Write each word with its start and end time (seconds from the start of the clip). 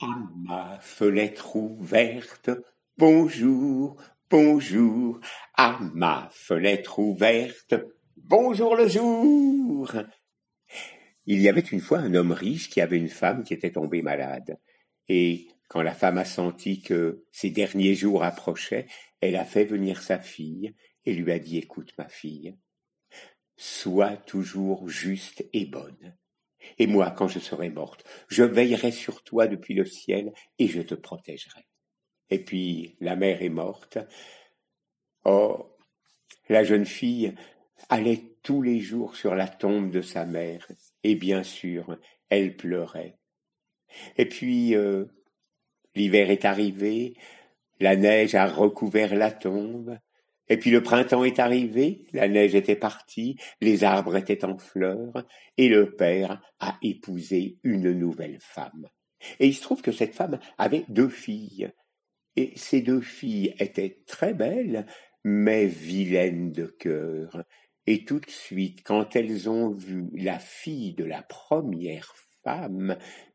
À 0.00 0.16
ma 0.36 0.78
fenêtre 0.80 1.56
ouverte, 1.56 2.50
bonjour, 2.98 4.00
bonjour, 4.30 5.18
à 5.54 5.76
ma 5.92 6.28
fenêtre 6.32 7.00
ouverte, 7.00 7.74
bonjour 8.16 8.76
le 8.76 8.86
jour. 8.86 9.92
Il 11.26 11.40
y 11.40 11.48
avait 11.48 11.62
une 11.62 11.80
fois 11.80 11.98
un 11.98 12.14
homme 12.14 12.30
riche 12.30 12.70
qui 12.70 12.80
avait 12.80 12.96
une 12.96 13.08
femme 13.08 13.42
qui 13.42 13.54
était 13.54 13.72
tombée 13.72 14.02
malade. 14.02 14.60
Et 15.08 15.48
quand 15.66 15.82
la 15.82 15.94
femme 15.94 16.18
a 16.18 16.24
senti 16.24 16.80
que 16.80 17.24
ses 17.32 17.50
derniers 17.50 17.96
jours 17.96 18.22
approchaient, 18.22 18.86
elle 19.20 19.34
a 19.34 19.44
fait 19.44 19.64
venir 19.64 20.00
sa 20.00 20.20
fille 20.20 20.76
et 21.06 21.12
lui 21.12 21.32
a 21.32 21.40
dit 21.40 21.58
Écoute, 21.58 21.92
ma 21.98 22.08
fille, 22.08 22.56
sois 23.56 24.16
toujours 24.16 24.88
juste 24.88 25.44
et 25.52 25.66
bonne. 25.66 26.16
Et 26.78 26.86
moi, 26.86 27.10
quand 27.10 27.28
je 27.28 27.38
serai 27.38 27.70
morte, 27.70 28.04
je 28.28 28.42
veillerai 28.42 28.90
sur 28.92 29.22
toi 29.22 29.46
depuis 29.46 29.74
le 29.74 29.84
ciel 29.84 30.32
et 30.58 30.66
je 30.66 30.82
te 30.82 30.94
protégerai. 30.94 31.66
Et 32.30 32.38
puis 32.38 32.96
la 33.00 33.16
mère 33.16 33.42
est 33.42 33.48
morte. 33.48 33.98
Oh, 35.24 35.76
la 36.48 36.64
jeune 36.64 36.86
fille 36.86 37.34
allait 37.88 38.22
tous 38.42 38.62
les 38.62 38.80
jours 38.80 39.16
sur 39.16 39.34
la 39.34 39.48
tombe 39.48 39.90
de 39.90 40.02
sa 40.02 40.24
mère, 40.24 40.66
et 41.04 41.14
bien 41.14 41.42
sûr, 41.42 41.98
elle 42.28 42.56
pleurait. 42.56 43.18
Et 44.16 44.26
puis 44.26 44.74
euh, 44.74 45.06
l'hiver 45.94 46.30
est 46.30 46.44
arrivé, 46.44 47.16
la 47.80 47.96
neige 47.96 48.34
a 48.34 48.46
recouvert 48.46 49.14
la 49.14 49.30
tombe, 49.30 49.98
et 50.48 50.56
puis 50.56 50.70
le 50.70 50.82
printemps 50.82 51.24
est 51.24 51.38
arrivé, 51.38 52.06
la 52.12 52.28
neige 52.28 52.54
était 52.54 52.76
partie, 52.76 53.36
les 53.60 53.84
arbres 53.84 54.16
étaient 54.16 54.44
en 54.44 54.58
fleurs, 54.58 55.24
et 55.56 55.68
le 55.68 55.94
père 55.94 56.40
a 56.60 56.78
épousé 56.82 57.58
une 57.62 57.92
nouvelle 57.92 58.38
femme. 58.40 58.88
Et 59.40 59.48
il 59.48 59.54
se 59.54 59.62
trouve 59.62 59.82
que 59.82 59.92
cette 59.92 60.14
femme 60.14 60.38
avait 60.58 60.84
deux 60.88 61.08
filles. 61.08 61.70
Et 62.36 62.52
ces 62.56 62.80
deux 62.80 63.00
filles 63.00 63.54
étaient 63.58 64.02
très 64.06 64.32
belles, 64.32 64.86
mais 65.24 65.66
vilaines 65.66 66.52
de 66.52 66.66
cœur. 66.66 67.44
Et 67.86 68.04
tout 68.04 68.20
de 68.20 68.30
suite, 68.30 68.82
quand 68.84 69.16
elles 69.16 69.48
ont 69.48 69.70
vu 69.70 70.06
la 70.14 70.38
fille 70.38 70.94
de 70.94 71.04
la 71.04 71.22
première 71.22 72.14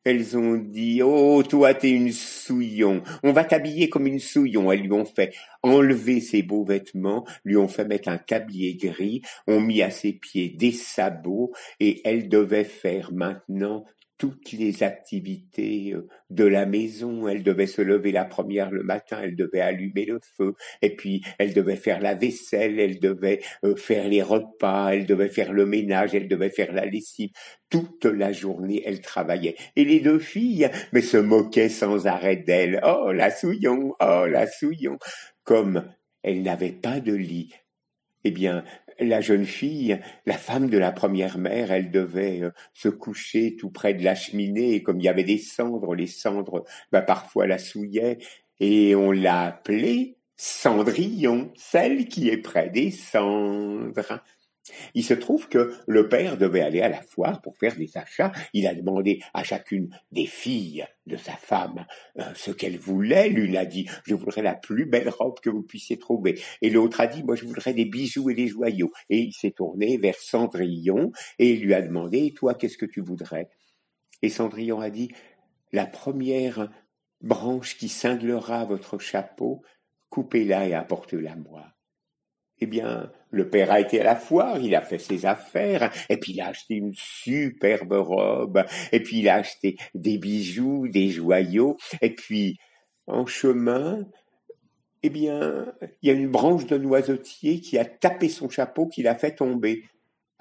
elles 0.03 0.37
ont 0.37 0.55
dit 0.55 1.01
Oh, 1.03 1.43
toi, 1.43 1.73
t'es 1.73 1.91
une 1.91 2.11
souillon. 2.11 3.01
On 3.23 3.31
va 3.31 3.43
t'habiller 3.43 3.89
comme 3.89 4.07
une 4.07 4.19
souillon. 4.19 4.71
Elles 4.71 4.81
lui 4.81 4.91
ont 4.91 5.05
fait 5.05 5.33
enlever 5.61 6.19
ses 6.19 6.43
beaux 6.43 6.65
vêtements, 6.65 7.25
lui 7.45 7.57
ont 7.57 7.67
fait 7.67 7.85
mettre 7.85 8.09
un 8.09 8.17
tablier 8.17 8.75
gris, 8.75 9.21
ont 9.47 9.61
mis 9.61 9.81
à 9.81 9.89
ses 9.89 10.13
pieds 10.13 10.49
des 10.49 10.71
sabots, 10.71 11.53
et 11.79 12.01
elle 12.03 12.27
devait 12.27 12.65
faire 12.65 13.13
maintenant 13.13 13.85
toutes 14.23 14.53
les 14.53 14.83
activités 14.83 15.91
euh, 15.93 16.07
de 16.29 16.45
la 16.45 16.65
maison. 16.65 17.27
Elle 17.27 17.43
devait 17.43 17.67
se 17.67 17.81
lever 17.81 18.13
la 18.13 18.23
première 18.23 18.71
le 18.71 18.81
matin, 18.81 19.19
elle 19.21 19.35
devait 19.35 19.59
allumer 19.59 20.05
le 20.05 20.21
feu, 20.37 20.53
et 20.81 20.95
puis 20.95 21.25
elle 21.39 21.53
devait 21.53 21.75
faire 21.75 21.99
la 21.99 22.13
vaisselle, 22.13 22.79
elle 22.79 23.01
devait 23.01 23.41
euh, 23.65 23.75
faire 23.75 24.07
les 24.07 24.21
repas, 24.21 24.91
elle 24.93 25.05
devait 25.05 25.27
faire 25.27 25.51
le 25.51 25.65
ménage, 25.65 26.15
elle 26.15 26.29
devait 26.29 26.49
faire 26.49 26.71
la 26.71 26.85
lessive. 26.85 27.31
Toute 27.69 28.05
la 28.05 28.31
journée, 28.31 28.81
elle 28.85 29.01
travaillait. 29.01 29.57
Et 29.75 29.83
les 29.83 29.99
deux 29.99 30.19
filles, 30.19 30.69
mais 30.93 31.01
se 31.01 31.17
moquaient 31.17 31.67
sans 31.67 32.07
arrêt 32.07 32.37
d'elle. 32.37 32.79
Oh, 32.85 33.11
la 33.11 33.29
souillon, 33.29 33.93
oh, 33.99 34.25
la 34.25 34.47
souillon. 34.47 34.99
Comme 35.43 35.83
elle 36.21 36.43
n'avait 36.43 36.71
pas 36.71 37.01
de 37.01 37.13
lit, 37.13 37.53
eh 38.23 38.31
bien, 38.31 38.63
la 38.99 39.21
jeune 39.21 39.45
fille, 39.45 39.99
la 40.25 40.37
femme 40.37 40.69
de 40.69 40.77
la 40.77 40.91
première 40.91 41.37
mère, 41.37 41.71
elle 41.71 41.91
devait 41.91 42.41
euh, 42.41 42.51
se 42.73 42.89
coucher 42.89 43.55
tout 43.55 43.69
près 43.69 43.93
de 43.93 44.03
la 44.03 44.15
cheminée, 44.15 44.75
et 44.75 44.83
comme 44.83 44.99
il 44.99 45.03
y 45.03 45.09
avait 45.09 45.23
des 45.23 45.37
cendres, 45.37 45.95
les 45.95 46.07
cendres, 46.07 46.63
bah, 46.91 47.01
parfois 47.01 47.47
la 47.47 47.57
souillaient, 47.57 48.19
et 48.59 48.95
on 48.95 49.11
l'a 49.11 49.41
appelée 49.43 50.17
Cendrillon, 50.35 51.51
celle 51.55 52.07
qui 52.07 52.29
est 52.29 52.37
près 52.37 52.69
des 52.69 52.91
cendres. 52.91 54.21
Il 54.93 55.03
se 55.03 55.13
trouve 55.13 55.49
que 55.49 55.73
le 55.87 56.07
père 56.07 56.37
devait 56.37 56.61
aller 56.61 56.81
à 56.81 56.89
la 56.89 57.01
foire 57.01 57.41
pour 57.41 57.57
faire 57.57 57.75
des 57.75 57.97
achats. 57.97 58.31
Il 58.53 58.67
a 58.67 58.73
demandé 58.73 59.19
à 59.33 59.43
chacune 59.43 59.89
des 60.11 60.25
filles 60.25 60.85
de 61.05 61.17
sa 61.17 61.33
femme 61.33 61.85
euh, 62.19 62.23
ce 62.35 62.51
qu'elle 62.51 62.77
voulait. 62.77 63.29
L'une 63.29 63.57
a 63.57 63.65
dit 63.65 63.87
je 64.05 64.15
voudrais 64.15 64.41
la 64.41 64.55
plus 64.55 64.85
belle 64.85 65.09
robe 65.09 65.39
que 65.41 65.49
vous 65.49 65.63
puissiez 65.63 65.97
trouver, 65.97 66.39
et 66.61 66.69
l'autre 66.69 67.01
a 67.01 67.07
dit 67.07 67.23
moi 67.23 67.35
je 67.35 67.45
voudrais 67.45 67.73
des 67.73 67.85
bijoux 67.85 68.29
et 68.29 68.35
des 68.35 68.47
joyaux. 68.47 68.91
Et 69.09 69.19
il 69.19 69.33
s'est 69.33 69.51
tourné 69.51 69.97
vers 69.97 70.15
Cendrillon 70.15 71.11
et 71.39 71.51
il 71.53 71.61
lui 71.61 71.73
a 71.73 71.81
demandé 71.81 72.33
toi 72.33 72.53
qu'est-ce 72.53 72.77
que 72.77 72.85
tu 72.85 73.01
voudrais? 73.01 73.49
Et 74.21 74.29
Cendrillon 74.29 74.79
a 74.79 74.89
dit 74.89 75.11
la 75.73 75.85
première 75.85 76.69
branche 77.21 77.77
qui 77.77 77.89
cinglera 77.89 78.65
votre 78.65 78.99
chapeau, 78.99 79.63
coupez-la 80.09 80.67
et 80.67 80.73
apportez-la 80.73 81.35
moi. 81.35 81.72
Eh 82.63 82.65
bien, 82.65 83.11
le 83.29 83.49
père 83.49 83.73
a 83.73 83.81
été 83.81 83.99
à 83.99 84.05
la 84.05 84.15
foire, 84.15 84.57
il 84.57 84.73
a 84.73 84.79
fait 84.79 84.97
ses 84.97 85.25
affaires, 85.25 85.91
et 86.07 86.15
puis 86.15 86.31
il 86.31 86.39
a 86.39 86.47
acheté 86.47 86.75
une 86.75 86.93
superbe 86.93 87.91
robe, 87.91 88.63
et 88.93 89.01
puis 89.01 89.19
il 89.19 89.27
a 89.27 89.35
acheté 89.35 89.75
des 89.93 90.17
bijoux, 90.17 90.87
des 90.87 91.09
joyaux, 91.09 91.75
et 92.01 92.15
puis 92.15 92.57
en 93.05 93.25
chemin, 93.25 94.07
eh 95.01 95.09
bien, 95.09 95.73
il 96.01 96.07
y 96.07 96.09
a 96.09 96.13
une 96.13 96.31
branche 96.31 96.65
de 96.65 96.77
noisetier 96.77 97.59
qui 97.59 97.77
a 97.77 97.83
tapé 97.83 98.29
son 98.29 98.49
chapeau, 98.49 98.87
qui 98.87 99.03
l'a 99.03 99.15
fait 99.15 99.35
tomber. 99.35 99.83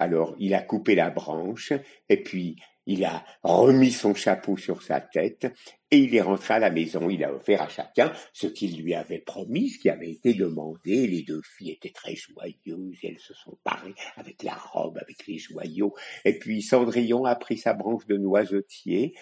Alors 0.03 0.35
il 0.39 0.53
a 0.53 0.61
coupé 0.61 0.95
la 0.95 1.09
branche, 1.09 1.73
et 2.09 2.21
puis 2.21 2.57
il 2.85 3.05
a 3.05 3.23
remis 3.43 3.91
son 3.91 4.13
chapeau 4.13 4.57
sur 4.57 4.83
sa 4.83 4.99
tête 4.99 5.47
et 5.89 5.99
il 5.99 6.13
est 6.15 6.21
rentré 6.21 6.55
à 6.55 6.59
la 6.59 6.69
maison. 6.69 7.09
Il 7.09 7.23
a 7.23 7.33
offert 7.33 7.61
à 7.61 7.69
chacun 7.69 8.11
ce 8.33 8.47
qu'il 8.47 8.81
lui 8.81 8.93
avait 8.93 9.19
promis, 9.19 9.69
ce 9.69 9.79
qui 9.79 9.89
avait 9.89 10.11
été 10.11 10.33
demandé. 10.33 11.07
Les 11.07 11.23
deux 11.23 11.41
filles 11.43 11.71
étaient 11.71 11.93
très 11.93 12.15
joyeuses. 12.15 12.99
Elles 13.03 13.19
se 13.19 13.33
sont 13.33 13.57
parées 13.63 13.95
avec 14.17 14.43
la 14.43 14.55
robe, 14.55 14.97
avec 14.97 15.25
les 15.27 15.37
joyaux. 15.37 15.93
Et 16.25 16.37
puis 16.37 16.61
Cendrillon 16.61 17.23
a 17.23 17.35
pris 17.35 17.57
sa 17.57 17.73
branche 17.73 18.05
de 18.07 18.17
noisetier 18.17 19.13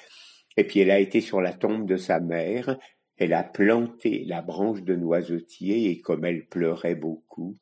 et 0.58 0.64
puis 0.64 0.80
elle 0.80 0.92
a 0.92 1.00
été 1.00 1.22
sur 1.22 1.40
la 1.40 1.54
tombe 1.54 1.88
de 1.88 1.98
sa 1.98 2.20
mère. 2.20 2.78
Elle 3.18 3.34
a 3.34 3.44
planté 3.44 4.24
la 4.26 4.42
branche 4.42 4.82
de 4.82 4.96
noisetier 4.96 5.92
et 5.92 6.02
comme 6.02 6.26
elle 6.26 6.48
pleurait 6.48 6.96
beaucoup, 6.96 7.60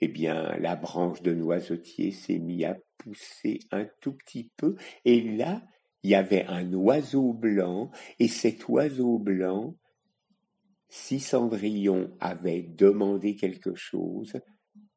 eh 0.00 0.08
bien, 0.08 0.56
la 0.58 0.76
branche 0.76 1.22
de 1.22 1.32
noisetier 1.32 2.10
s'est 2.10 2.38
mise 2.38 2.64
à 2.64 2.76
pousser 2.98 3.60
un 3.70 3.86
tout 4.00 4.12
petit 4.12 4.50
peu, 4.56 4.76
et 5.04 5.20
là, 5.20 5.62
il 6.02 6.10
y 6.10 6.14
avait 6.14 6.44
un 6.46 6.72
oiseau 6.74 7.32
blanc, 7.32 7.90
et 8.18 8.28
cet 8.28 8.68
oiseau 8.68 9.18
blanc, 9.18 9.76
si 10.88 11.18
Cendrillon 11.18 12.16
avait 12.20 12.62
demandé 12.62 13.36
quelque 13.36 13.74
chose, 13.74 14.40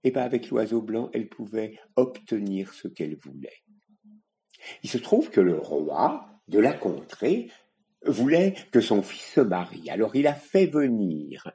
eh 0.03 0.11
bien, 0.11 0.21
avec 0.21 0.49
l'oiseau 0.49 0.81
blanc, 0.81 1.09
elle 1.13 1.29
pouvait 1.29 1.77
obtenir 1.95 2.73
ce 2.73 2.87
qu'elle 2.87 3.17
voulait. 3.17 3.63
Il 4.83 4.89
se 4.89 4.97
trouve 4.97 5.29
que 5.29 5.41
le 5.41 5.57
roi 5.57 6.29
de 6.47 6.59
la 6.59 6.73
contrée 6.73 7.49
voulait 8.05 8.55
que 8.71 8.81
son 8.81 9.01
fils 9.01 9.33
se 9.33 9.41
marie. 9.41 9.89
Alors 9.89 10.15
il 10.15 10.27
a 10.27 10.33
fait 10.33 10.67
venir 10.67 11.51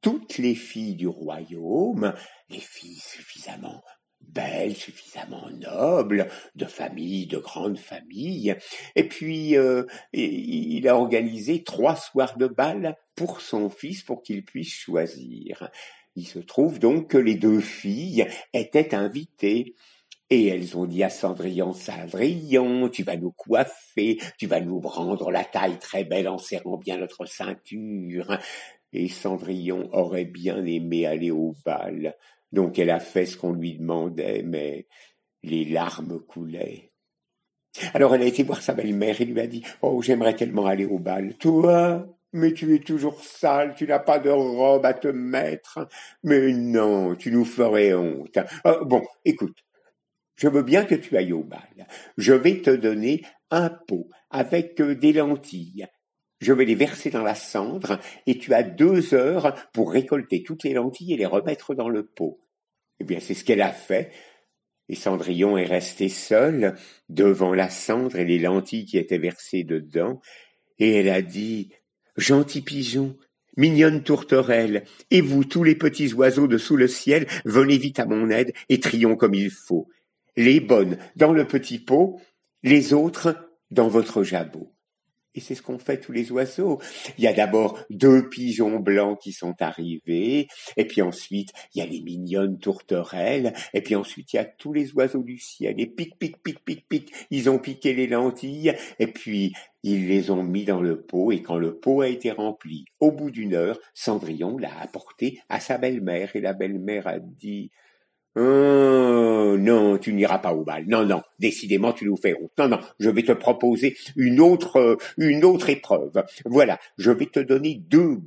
toutes 0.00 0.38
les 0.38 0.54
filles 0.54 0.94
du 0.94 1.08
royaume, 1.08 2.14
les 2.48 2.60
filles 2.60 3.00
suffisamment 3.00 3.82
belles, 4.20 4.76
suffisamment 4.76 5.48
nobles, 5.50 6.28
de 6.54 6.64
famille, 6.64 7.26
de 7.26 7.38
grandes 7.38 7.78
familles. 7.78 8.56
Et 8.96 9.08
puis, 9.08 9.56
euh, 9.56 9.84
il 10.12 10.86
a 10.88 10.96
organisé 10.96 11.62
trois 11.62 11.96
soirs 11.96 12.36
de 12.36 12.46
bal 12.46 12.96
pour 13.14 13.40
son 13.40 13.68
fils 13.68 14.02
pour 14.02 14.22
qu'il 14.22 14.44
puisse 14.44 14.72
choisir. 14.72 15.70
Il 16.16 16.26
se 16.26 16.38
trouve 16.38 16.78
donc 16.78 17.10
que 17.10 17.18
les 17.18 17.34
deux 17.34 17.60
filles 17.60 18.26
étaient 18.52 18.94
invitées. 18.94 19.74
Et 20.32 20.46
elles 20.46 20.76
ont 20.76 20.86
dit 20.86 21.02
à 21.02 21.10
Cendrillon, 21.10 21.72
Cendrillon, 21.72 22.88
tu 22.88 23.02
vas 23.02 23.16
nous 23.16 23.32
coiffer, 23.32 24.16
tu 24.38 24.46
vas 24.46 24.60
nous 24.60 24.78
rendre 24.78 25.32
la 25.32 25.42
taille 25.42 25.80
très 25.80 26.04
belle 26.04 26.28
en 26.28 26.38
serrant 26.38 26.76
bien 26.76 26.98
notre 26.98 27.26
ceinture 27.26 28.38
et 28.92 29.08
Cendrillon 29.08 29.88
aurait 29.92 30.24
bien 30.24 30.64
aimé 30.64 31.06
aller 31.06 31.30
au 31.30 31.54
bal, 31.64 32.16
donc 32.52 32.78
elle 32.78 32.90
a 32.90 33.00
fait 33.00 33.26
ce 33.26 33.36
qu'on 33.36 33.52
lui 33.52 33.76
demandait, 33.78 34.42
mais 34.42 34.86
les 35.42 35.64
larmes 35.64 36.20
coulaient. 36.20 36.92
Alors 37.94 38.14
elle 38.14 38.22
a 38.22 38.26
été 38.26 38.42
voir 38.42 38.62
sa 38.62 38.74
belle-mère 38.74 39.20
et 39.20 39.24
lui 39.24 39.40
a 39.40 39.46
dit 39.46 39.62
Oh, 39.82 40.02
j'aimerais 40.02 40.34
tellement 40.34 40.66
aller 40.66 40.86
au 40.86 40.98
bal. 40.98 41.36
Toi, 41.38 42.06
mais 42.32 42.52
tu 42.52 42.74
es 42.74 42.80
toujours 42.80 43.22
sale, 43.22 43.74
tu 43.76 43.86
n'as 43.86 43.98
pas 44.00 44.18
de 44.18 44.30
robe 44.30 44.84
à 44.84 44.94
te 44.94 45.08
mettre. 45.08 45.88
Mais 46.22 46.52
non, 46.52 47.14
tu 47.14 47.30
nous 47.30 47.44
ferais 47.44 47.94
honte. 47.94 48.38
Ah, 48.64 48.78
bon, 48.84 49.02
écoute, 49.24 49.64
je 50.36 50.48
veux 50.48 50.62
bien 50.62 50.84
que 50.84 50.94
tu 50.94 51.16
ailles 51.16 51.32
au 51.32 51.44
bal. 51.44 51.86
Je 52.16 52.32
vais 52.32 52.60
te 52.60 52.70
donner 52.70 53.22
un 53.50 53.70
pot 53.70 54.08
avec 54.30 54.80
euh, 54.80 54.94
des 54.94 55.12
lentilles 55.12 55.86
je 56.40 56.52
vais 56.52 56.64
les 56.64 56.74
verser 56.74 57.10
dans 57.10 57.22
la 57.22 57.34
cendre, 57.34 58.00
et 58.26 58.38
tu 58.38 58.54
as 58.54 58.62
deux 58.62 59.14
heures 59.14 59.54
pour 59.72 59.92
récolter 59.92 60.42
toutes 60.42 60.64
les 60.64 60.72
lentilles 60.72 61.12
et 61.12 61.16
les 61.16 61.26
remettre 61.26 61.74
dans 61.74 61.88
le 61.88 62.06
pot. 62.06 62.40
Eh 62.98 63.04
bien, 63.04 63.20
c'est 63.20 63.34
ce 63.34 63.44
qu'elle 63.44 63.62
a 63.62 63.72
fait, 63.72 64.10
et 64.88 64.96
Cendrillon 64.96 65.56
est 65.56 65.66
resté 65.66 66.08
seul 66.08 66.74
devant 67.08 67.54
la 67.54 67.70
cendre 67.70 68.16
et 68.16 68.24
les 68.24 68.38
lentilles 68.38 68.86
qui 68.86 68.98
étaient 68.98 69.18
versées 69.18 69.64
dedans, 69.64 70.20
Et 70.78 70.94
elle 70.94 71.10
a 71.10 71.22
dit, 71.22 71.70
Gentil 72.16 72.62
pigeon, 72.62 73.16
mignonne 73.56 74.02
tourterelle, 74.02 74.84
et 75.10 75.20
vous 75.20 75.44
tous 75.44 75.62
les 75.62 75.74
petits 75.74 76.12
oiseaux 76.14 76.48
de 76.48 76.58
sous 76.58 76.76
le 76.76 76.88
ciel, 76.88 77.26
venez 77.44 77.78
vite 77.78 78.00
à 78.00 78.06
mon 78.06 78.30
aide 78.30 78.52
et 78.68 78.80
trions 78.80 79.14
comme 79.14 79.34
il 79.34 79.50
faut. 79.50 79.88
Les 80.36 80.58
bonnes 80.58 80.98
dans 81.16 81.32
le 81.32 81.46
petit 81.46 81.78
pot, 81.78 82.20
les 82.62 82.92
autres 82.92 83.36
dans 83.70 83.88
votre 83.88 84.22
jabot. 84.22 84.72
Et 85.34 85.40
c'est 85.40 85.54
ce 85.54 85.62
qu'ont 85.62 85.78
fait 85.78 86.00
tous 86.00 86.12
les 86.12 86.32
oiseaux. 86.32 86.80
Il 87.16 87.24
y 87.24 87.28
a 87.28 87.32
d'abord 87.32 87.78
deux 87.88 88.28
pigeons 88.28 88.80
blancs 88.80 89.18
qui 89.20 89.32
sont 89.32 89.54
arrivés, 89.60 90.48
et 90.76 90.84
puis 90.84 91.02
ensuite 91.02 91.50
il 91.74 91.78
y 91.78 91.82
a 91.82 91.86
les 91.86 92.00
mignonnes 92.00 92.58
tourterelles, 92.58 93.52
et 93.72 93.80
puis 93.80 93.94
ensuite 93.94 94.32
il 94.32 94.36
y 94.36 94.38
a 94.40 94.44
tous 94.44 94.72
les 94.72 94.92
oiseaux 94.94 95.22
du 95.22 95.38
ciel, 95.38 95.74
et 95.78 95.86
pic, 95.86 96.18
pic, 96.18 96.42
pic, 96.42 96.64
pic, 96.64 96.88
pic, 96.88 97.12
ils 97.30 97.48
ont 97.48 97.58
piqué 97.58 97.94
les 97.94 98.06
lentilles, 98.06 98.74
et 98.98 99.06
puis 99.06 99.52
ils 99.82 100.08
les 100.08 100.30
ont 100.30 100.42
mis 100.42 100.64
dans 100.64 100.80
le 100.80 101.00
pot, 101.00 101.32
et 101.32 101.42
quand 101.42 101.58
le 101.58 101.78
pot 101.78 102.00
a 102.00 102.08
été 102.08 102.30
rempli, 102.32 102.84
au 102.98 103.12
bout 103.12 103.30
d'une 103.30 103.54
heure, 103.54 103.78
Cendrillon 103.94 104.58
l'a 104.58 104.78
apporté 104.80 105.40
à 105.48 105.60
sa 105.60 105.78
belle-mère, 105.78 106.34
et 106.34 106.40
la 106.40 106.52
belle-mère 106.52 107.06
a 107.06 107.18
dit 107.18 107.70
Oh, 108.36 109.56
non, 109.58 109.98
tu 109.98 110.12
n'iras 110.12 110.38
pas 110.38 110.54
au 110.54 110.64
bal. 110.64 110.84
Non, 110.86 111.04
non, 111.04 111.22
décidément, 111.38 111.92
tu 111.92 112.04
nous 112.04 112.16
fais 112.16 112.34
honte. 112.34 112.52
Non, 112.58 112.68
non, 112.68 112.78
je 113.00 113.10
vais 113.10 113.24
te 113.24 113.32
proposer 113.32 113.96
une 114.16 114.40
autre, 114.40 114.76
euh, 114.76 114.96
une 115.18 115.44
autre 115.44 115.68
épreuve. 115.68 116.24
Voilà, 116.44 116.78
je 116.96 117.10
vais 117.10 117.26
te 117.26 117.40
donner 117.40 117.74
deux 117.74 118.20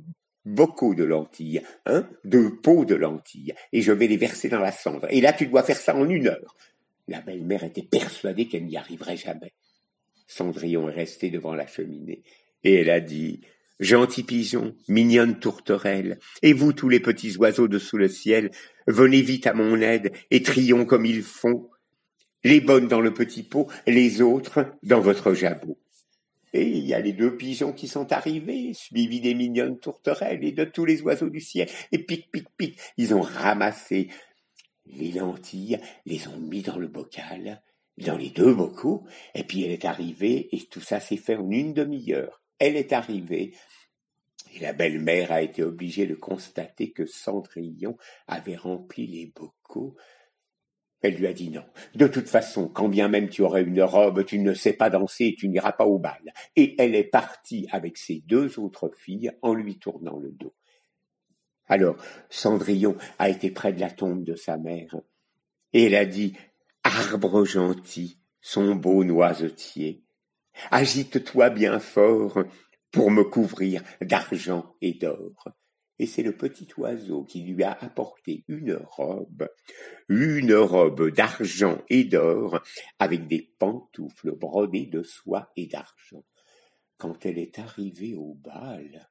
bocaux 0.44 0.94
de 0.94 1.04
lentilles, 1.04 1.62
hein, 1.86 2.06
deux 2.24 2.56
pots 2.56 2.84
de 2.84 2.94
lentilles, 2.94 3.54
et 3.72 3.80
je 3.80 3.92
vais 3.92 4.06
les 4.06 4.18
verser 4.18 4.50
dans 4.50 4.60
la 4.60 4.72
cendre. 4.72 5.06
Et 5.10 5.22
là, 5.22 5.32
tu 5.32 5.46
dois 5.46 5.62
faire 5.62 5.78
ça 5.78 5.96
en 5.96 6.08
une 6.08 6.28
heure. 6.28 6.54
La 7.08 7.22
belle-mère 7.22 7.64
était 7.64 7.82
persuadée 7.82 8.46
qu'elle 8.46 8.66
n'y 8.66 8.76
arriverait 8.76 9.16
jamais. 9.16 9.52
Cendrillon 10.26 10.88
est 10.90 10.94
resté 10.94 11.30
devant 11.30 11.54
la 11.54 11.66
cheminée, 11.66 12.22
et 12.62 12.74
elle 12.74 12.90
a 12.90 13.00
dit, 13.00 13.40
Gentil 13.80 14.22
pigeon, 14.22 14.76
mignonne 14.86 15.40
tourterelle, 15.40 16.20
et 16.42 16.52
vous 16.52 16.72
tous 16.72 16.88
les 16.88 17.00
petits 17.00 17.36
oiseaux 17.36 17.66
de 17.66 17.80
sous 17.80 17.96
le 17.96 18.08
ciel, 18.08 18.52
venez 18.86 19.20
vite 19.20 19.48
à 19.48 19.52
mon 19.52 19.80
aide 19.80 20.12
et 20.30 20.42
trions 20.42 20.84
comme 20.84 21.04
ils 21.04 21.22
font, 21.22 21.68
les 22.44 22.60
bonnes 22.60 22.86
dans 22.86 23.00
le 23.00 23.12
petit 23.12 23.42
pot, 23.42 23.68
les 23.88 24.22
autres 24.22 24.66
dans 24.84 25.00
votre 25.00 25.34
jabot. 25.34 25.76
Et 26.52 26.68
il 26.68 26.86
y 26.86 26.94
a 26.94 27.00
les 27.00 27.12
deux 27.12 27.36
pigeons 27.36 27.72
qui 27.72 27.88
sont 27.88 28.12
arrivés, 28.12 28.74
suivis 28.74 29.20
des 29.20 29.34
mignonnes 29.34 29.80
tourterelles 29.80 30.44
et 30.44 30.52
de 30.52 30.64
tous 30.64 30.84
les 30.84 31.02
oiseaux 31.02 31.30
du 31.30 31.40
ciel, 31.40 31.68
et 31.90 31.98
pic, 31.98 32.30
pic, 32.30 32.46
pic, 32.56 32.78
ils 32.96 33.12
ont 33.12 33.22
ramassé 33.22 34.08
les 34.86 35.10
lentilles, 35.10 35.80
les 36.06 36.28
ont 36.28 36.38
mis 36.38 36.62
dans 36.62 36.78
le 36.78 36.86
bocal, 36.86 37.60
dans 37.98 38.16
les 38.16 38.30
deux 38.30 38.54
bocaux, 38.54 39.04
et 39.34 39.42
puis 39.42 39.64
elle 39.64 39.72
est 39.72 39.84
arrivée, 39.84 40.48
et 40.52 40.60
tout 40.70 40.80
ça 40.80 41.00
s'est 41.00 41.16
fait 41.16 41.34
en 41.34 41.50
une 41.50 41.74
demi-heure. 41.74 42.43
Elle 42.58 42.76
est 42.76 42.92
arrivée, 42.92 43.54
et 44.54 44.60
la 44.60 44.72
belle-mère 44.72 45.32
a 45.32 45.42
été 45.42 45.62
obligée 45.62 46.06
de 46.06 46.14
constater 46.14 46.92
que 46.92 47.06
Cendrillon 47.06 47.96
avait 48.28 48.56
rempli 48.56 49.06
les 49.06 49.26
bocaux. 49.26 49.96
Elle 51.00 51.16
lui 51.16 51.26
a 51.26 51.32
dit 51.32 51.50
non. 51.50 51.64
De 51.94 52.06
toute 52.06 52.28
façon, 52.28 52.68
quand 52.68 52.88
bien 52.88 53.08
même 53.08 53.28
tu 53.28 53.42
aurais 53.42 53.62
une 53.62 53.82
robe, 53.82 54.24
tu 54.24 54.38
ne 54.38 54.54
sais 54.54 54.72
pas 54.72 54.90
danser 54.90 55.26
et 55.26 55.34
tu 55.34 55.48
n'iras 55.48 55.72
pas 55.72 55.86
au 55.86 55.98
bal. 55.98 56.32
Et 56.56 56.80
elle 56.80 56.94
est 56.94 57.04
partie 57.04 57.66
avec 57.72 57.98
ses 57.98 58.22
deux 58.26 58.58
autres 58.58 58.90
filles 58.96 59.32
en 59.42 59.54
lui 59.54 59.78
tournant 59.78 60.18
le 60.18 60.30
dos. 60.30 60.54
Alors, 61.66 61.96
Cendrillon 62.30 62.96
a 63.18 63.28
été 63.28 63.50
près 63.50 63.72
de 63.72 63.80
la 63.80 63.90
tombe 63.90 64.22
de 64.22 64.34
sa 64.34 64.56
mère, 64.56 64.96
et 65.72 65.84
elle 65.84 65.94
a 65.94 66.04
dit, 66.04 66.36
Arbre 66.82 67.44
gentil, 67.44 68.20
son 68.40 68.74
beau 68.74 69.02
noisetier, 69.04 70.03
Agite-toi 70.70 71.50
bien 71.50 71.78
fort 71.78 72.44
pour 72.90 73.10
me 73.10 73.24
couvrir 73.24 73.82
d'argent 74.00 74.74
et 74.80 74.94
d'or. 74.94 75.48
Et 75.98 76.06
c'est 76.06 76.22
le 76.22 76.36
petit 76.36 76.68
oiseau 76.76 77.24
qui 77.24 77.42
lui 77.42 77.62
a 77.62 77.72
apporté 77.72 78.44
une 78.48 78.74
robe, 78.74 79.48
une 80.08 80.54
robe 80.54 81.10
d'argent 81.10 81.80
et 81.88 82.04
d'or, 82.04 82.60
avec 82.98 83.28
des 83.28 83.54
pantoufles 83.58 84.36
brodées 84.36 84.86
de 84.86 85.02
soie 85.02 85.52
et 85.56 85.66
d'argent. 85.66 86.24
Quand 86.96 87.24
elle 87.26 87.38
est 87.38 87.58
arrivée 87.58 88.14
au 88.14 88.34
bal, 88.34 89.08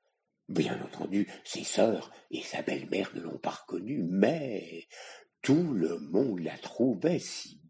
bien 0.50 0.81
entendu, 0.81 1.28
ses 1.45 1.63
sœurs 1.63 2.12
et 2.31 2.42
sa 2.42 2.62
belle-mère 2.62 3.12
ne 3.16 3.22
l'ont 3.22 3.38
pas 3.38 3.51
reconnue, 3.51 4.04
mais 4.04 4.88
tout 5.42 5.74
le 5.74 6.00
monde 6.00 6.40
la 6.40 6.57
trouvait 6.57 7.19
si 7.19 7.62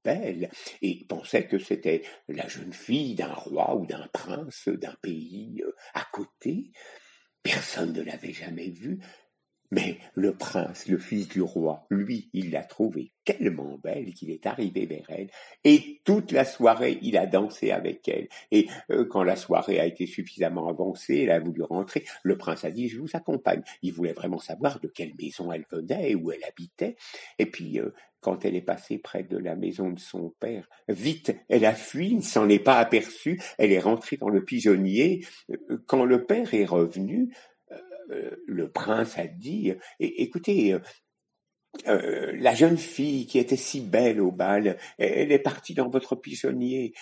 et 0.82 1.06
pensait 1.08 1.48
que 1.48 1.60
c'était 1.60 2.04
la 2.28 2.48
jeune 2.48 2.74
fille 2.74 3.16
d'un 3.16 3.34
roi 3.34 3.76
ou 3.76 3.86
d'un 3.86 4.08
prince 4.14 4.68
d'un 4.68 4.96
pays 5.02 5.62
euh, 5.66 5.72
à 5.94 6.06
côté. 6.12 6.72
Personne 7.42 7.94
ne 7.94 8.02
l'avait 8.02 8.34
jamais 8.34 8.70
vue, 8.70 9.00
mais 9.74 9.98
le 10.14 10.34
prince, 10.34 10.88
le 10.88 11.00
fils 11.00 11.28
du 11.28 11.42
roi, 11.42 11.88
lui, 11.90 12.30
il 12.34 12.52
l'a 12.52 12.64
trouvée 12.64 13.12
tellement 13.26 13.80
belle 13.84 14.14
qu'il 14.14 14.30
est 14.30 14.46
arrivé 14.46 14.86
vers 14.86 15.10
elle, 15.10 15.30
et 15.64 16.00
toute 16.04 16.32
la 16.32 16.46
soirée, 16.46 17.00
il 17.02 17.18
a 17.18 17.26
dansé 17.26 17.72
avec 17.72 18.08
elle. 18.08 18.28
Et 18.52 18.68
euh, 18.92 19.06
quand 19.06 19.24
la 19.24 19.36
soirée 19.36 19.80
a 19.80 19.86
été 19.86 20.06
suffisamment 20.06 20.68
avancée, 20.68 21.22
elle 21.24 21.32
a 21.32 21.40
voulu 21.40 21.64
rentrer, 21.64 22.04
le 22.22 22.38
prince 22.38 22.66
a 22.66 22.72
dit, 22.72 22.88
je 22.88 23.00
vous 23.00 23.10
accompagne. 23.14 23.64
Il 23.82 23.94
voulait 23.94 24.14
vraiment 24.14 24.40
savoir 24.40 24.80
de 24.80 24.88
quelle 24.88 25.14
maison 25.20 25.52
elle 25.52 25.66
venait, 25.72 26.14
où 26.14 26.32
elle 26.32 26.44
habitait. 26.44 26.96
Et 27.40 27.48
puis, 27.48 27.80
euh, 27.80 27.92
quand 28.24 28.46
elle 28.46 28.56
est 28.56 28.62
passée 28.62 29.00
près 29.00 29.24
de 29.24 29.38
la 29.38 29.56
maison 29.56 29.90
de 29.90 30.00
son 30.00 30.34
père, 30.40 30.70
vite, 30.88 31.36
elle 31.50 31.66
a 31.66 31.74
fui, 31.74 32.16
ne 32.16 32.22
s'en 32.22 32.48
est 32.48 32.60
pas 32.60 32.78
aperçue, 32.78 33.42
elle 33.58 33.72
est 33.72 33.80
rentrée 33.80 34.18
dans 34.18 34.30
le 34.30 34.46
pigeonnier. 34.46 35.26
Euh, 35.52 35.84
quand 35.88 36.06
le 36.06 36.26
père 36.26 36.54
est 36.54 36.66
revenu, 36.66 37.34
le 38.10 38.72
prince 38.72 39.18
a 39.18 39.28
dit, 39.28 39.74
écoutez, 40.00 40.78
euh, 41.88 42.34
la 42.38 42.54
jeune 42.54 42.78
fille 42.78 43.26
qui 43.26 43.40
était 43.40 43.58
si 43.58 43.82
belle 43.82 44.22
au 44.22 44.32
bal, 44.32 44.78
elle 44.98 45.32
est 45.32 45.40
partie 45.40 45.74
dans 45.74 45.90
votre 45.90 46.16
pigeonnier. 46.16 46.94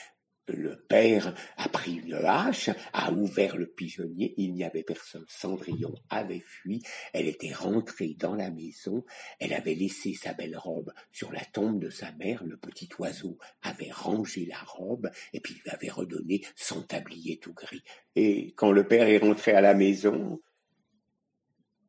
Le 0.48 0.84
père 0.90 1.36
a 1.58 1.70
pris 1.70 1.98
une 1.98 2.16
hache, 2.16 2.72
a 2.94 3.12
ouvert 3.12 3.58
le 3.58 3.68
pigeonnier, 3.68 4.34
il 4.38 4.54
n'y 4.54 4.64
avait 4.64 4.84
personne. 4.84 5.24
Cendrillon 5.28 5.94
avait 6.10 6.44
fui, 6.44 6.82
elle 7.14 7.28
était 7.28 7.54
rentrée 7.54 8.16
dans 8.18 8.36
la 8.36 8.50
maison, 8.50 9.06
elle 9.40 9.54
avait 9.54 9.76
laissé 9.76 10.14
sa 10.14 10.34
belle 10.34 10.58
robe 10.58 10.92
sur 11.12 11.32
la 11.32 11.46
tombe 11.54 11.80
de 11.80 11.90
sa 11.90 12.12
mère, 12.14 12.44
le 12.44 12.58
petit 12.58 12.90
oiseau 12.98 13.38
avait 13.62 13.92
rangé 13.92 14.46
la 14.46 14.60
robe 14.60 15.12
et 15.32 15.40
puis 15.40 15.54
lui 15.54 15.70
avait 15.70 15.92
redonné 15.92 16.42
son 16.56 16.82
tablier 16.82 17.38
tout 17.38 17.54
gris. 17.54 17.84
Et 18.16 18.54
quand 18.56 18.72
le 18.72 18.88
père 18.88 19.08
est 19.08 19.20
rentré 19.20 19.52
à 19.52 19.62
la 19.62 19.76
maison, 19.76 20.42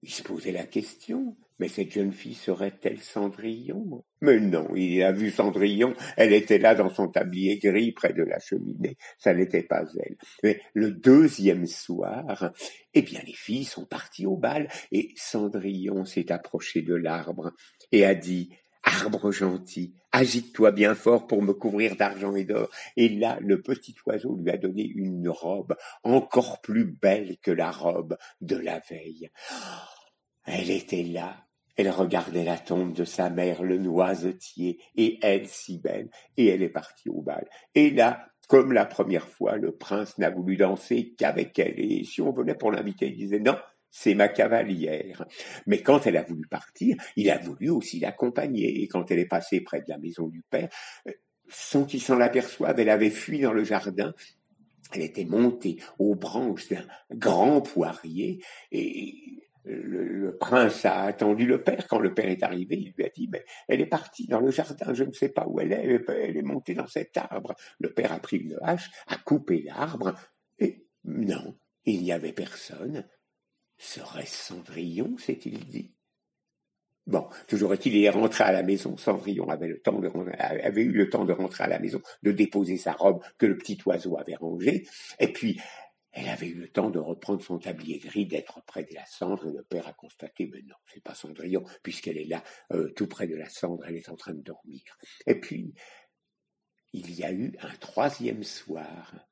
il 0.02 0.10
se 0.10 0.22
posait 0.22 0.52
la 0.52 0.66
question, 0.66 1.36
mais 1.58 1.68
cette 1.68 1.92
jeune 1.92 2.12
fille 2.12 2.34
serait-elle 2.34 3.00
Cendrillon? 3.00 4.04
Mais 4.20 4.40
non, 4.40 4.74
il 4.74 5.02
a 5.02 5.12
vu 5.12 5.30
Cendrillon, 5.30 5.94
elle 6.16 6.32
était 6.32 6.58
là 6.58 6.74
dans 6.74 6.90
son 6.90 7.08
tablier 7.08 7.58
gris 7.58 7.92
près 7.92 8.12
de 8.12 8.22
la 8.22 8.40
cheminée, 8.40 8.96
ça 9.18 9.32
n'était 9.32 9.62
pas 9.62 9.84
elle. 10.04 10.16
Mais 10.42 10.60
le 10.74 10.90
deuxième 10.90 11.66
soir, 11.66 12.52
eh 12.94 13.02
bien 13.02 13.20
les 13.26 13.34
filles 13.34 13.64
sont 13.64 13.86
parties 13.86 14.26
au 14.26 14.36
bal, 14.36 14.68
et 14.90 15.10
Cendrillon 15.16 16.04
s'est 16.04 16.32
approché 16.32 16.82
de 16.82 16.94
l'arbre 16.94 17.52
et 17.92 18.04
a 18.04 18.14
dit 18.14 18.50
Arbre 18.84 19.30
gentil, 19.30 19.94
agite-toi 20.10 20.72
bien 20.72 20.96
fort 20.96 21.28
pour 21.28 21.40
me 21.40 21.52
couvrir 21.52 21.94
d'argent 21.94 22.34
et 22.34 22.44
d'or. 22.44 22.68
Et 22.96 23.08
là, 23.08 23.38
le 23.40 23.62
petit 23.62 23.94
oiseau 24.06 24.36
lui 24.36 24.50
a 24.50 24.56
donné 24.56 24.82
une 24.82 25.28
robe 25.28 25.76
encore 26.02 26.60
plus 26.60 26.84
belle 26.84 27.36
que 27.42 27.52
la 27.52 27.70
robe 27.70 28.16
de 28.40 28.56
la 28.56 28.80
veille. 28.90 29.30
Elle 30.44 30.70
était 30.70 31.04
là, 31.04 31.46
elle 31.76 31.90
regardait 31.90 32.44
la 32.44 32.58
tombe 32.58 32.92
de 32.92 33.04
sa 33.04 33.30
mère, 33.30 33.62
le 33.62 33.78
noisetier, 33.78 34.78
et 34.96 35.18
elle 35.22 35.46
si 35.48 35.78
belle, 35.78 36.10
et 36.36 36.48
elle 36.48 36.62
est 36.62 36.68
partie 36.68 37.08
au 37.08 37.22
bal. 37.22 37.48
Et 37.74 37.90
là, 37.90 38.28
comme 38.48 38.72
la 38.72 38.84
première 38.84 39.28
fois, 39.28 39.56
le 39.56 39.72
prince 39.72 40.18
n'a 40.18 40.30
voulu 40.30 40.56
danser 40.56 41.14
qu'avec 41.16 41.58
elle, 41.58 41.78
et 41.78 42.04
si 42.04 42.20
on 42.20 42.32
venait 42.32 42.54
pour 42.54 42.72
l'inviter, 42.72 43.06
il 43.06 43.16
disait 43.16 43.38
non, 43.38 43.56
c'est 43.90 44.14
ma 44.14 44.28
cavalière. 44.28 45.24
Mais 45.66 45.82
quand 45.82 46.06
elle 46.06 46.16
a 46.16 46.22
voulu 46.22 46.46
partir, 46.46 46.96
il 47.16 47.30
a 47.30 47.38
voulu 47.38 47.70
aussi 47.70 48.00
l'accompagner, 48.00 48.82
et 48.82 48.88
quand 48.88 49.10
elle 49.10 49.20
est 49.20 49.26
passée 49.26 49.60
près 49.60 49.80
de 49.80 49.88
la 49.88 49.98
maison 49.98 50.28
du 50.28 50.42
père, 50.42 50.68
euh, 51.08 51.12
sans 51.48 51.84
qu'il 51.84 52.00
s'en 52.00 52.20
aperçoive, 52.20 52.78
elle 52.80 52.88
avait 52.88 53.10
fui 53.10 53.40
dans 53.40 53.52
le 53.52 53.64
jardin, 53.64 54.14
elle 54.92 55.02
était 55.02 55.24
montée 55.24 55.78
aux 55.98 56.14
branches 56.14 56.68
d'un 56.68 56.86
grand 57.10 57.60
poirier, 57.60 58.42
et 58.70 59.41
le, 59.64 60.36
prince 60.38 60.84
a 60.84 61.02
attendu 61.02 61.46
le 61.46 61.62
père. 61.62 61.86
Quand 61.88 61.98
le 61.98 62.14
père 62.14 62.28
est 62.28 62.42
arrivé, 62.42 62.76
il 62.76 62.92
lui 62.96 63.04
a 63.04 63.08
dit, 63.08 63.28
mais 63.30 63.44
elle 63.68 63.80
est 63.80 63.86
partie 63.86 64.26
dans 64.26 64.40
le 64.40 64.50
jardin, 64.50 64.92
je 64.94 65.04
ne 65.04 65.12
sais 65.12 65.28
pas 65.28 65.46
où 65.46 65.60
elle 65.60 65.72
est, 65.72 66.04
elle 66.08 66.36
est 66.36 66.42
montée 66.42 66.74
dans 66.74 66.86
cet 66.86 67.16
arbre. 67.16 67.54
Le 67.78 67.92
père 67.92 68.12
a 68.12 68.18
pris 68.18 68.38
une 68.38 68.58
hache, 68.62 68.90
a 69.06 69.16
coupé 69.16 69.62
l'arbre, 69.62 70.14
et 70.58 70.86
non, 71.04 71.54
il 71.84 72.02
n'y 72.02 72.12
avait 72.12 72.32
personne. 72.32 73.04
Serait-ce 73.78 74.54
Cendrillon, 74.54 75.16
s'est-il 75.18 75.66
dit? 75.66 75.92
Bon, 77.06 77.26
toujours 77.48 77.74
est-il, 77.74 77.96
il 77.96 78.04
est 78.04 78.10
rentré 78.10 78.44
à 78.44 78.52
la 78.52 78.62
maison. 78.62 78.96
Cendrillon 78.96 79.48
avait, 79.48 79.66
le 79.66 79.80
temps 79.80 80.00
avait 80.38 80.82
eu 80.82 80.92
le 80.92 81.10
temps 81.10 81.24
de 81.24 81.32
rentrer 81.32 81.64
à 81.64 81.68
la 81.68 81.80
maison, 81.80 82.00
de 82.22 82.30
déposer 82.30 82.76
sa 82.76 82.92
robe 82.92 83.20
que 83.38 83.46
le 83.46 83.58
petit 83.58 83.76
oiseau 83.84 84.16
avait 84.18 84.36
rangée. 84.36 84.86
Et 85.18 85.32
puis, 85.32 85.60
elle 86.12 86.28
avait 86.28 86.48
eu 86.48 86.54
le 86.54 86.68
temps 86.68 86.90
de 86.90 86.98
reprendre 86.98 87.42
son 87.42 87.58
tablier 87.58 87.98
gris, 87.98 88.26
d'être 88.26 88.62
près 88.66 88.84
de 88.84 88.94
la 88.94 89.06
cendre, 89.06 89.46
et 89.46 89.52
le 89.52 89.62
père 89.62 89.86
a 89.86 89.92
constaté, 89.92 90.48
mais 90.52 90.62
non, 90.62 90.76
c'est 90.92 91.02
pas 91.02 91.14
Cendrillon, 91.14 91.64
puisqu'elle 91.82 92.18
est 92.18 92.26
là, 92.26 92.42
euh, 92.72 92.92
tout 92.94 93.06
près 93.06 93.26
de 93.26 93.36
la 93.36 93.48
cendre, 93.48 93.84
elle 93.86 93.96
est 93.96 94.08
en 94.10 94.16
train 94.16 94.34
de 94.34 94.42
dormir. 94.42 94.82
Et 95.26 95.40
puis, 95.40 95.74
il 96.92 97.14
y 97.14 97.24
a 97.24 97.32
eu 97.32 97.56
un 97.60 97.74
troisième 97.76 98.44
soir. 98.44 99.26